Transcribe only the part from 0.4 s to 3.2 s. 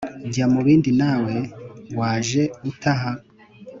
mu bindi nawe, waje ute aha?"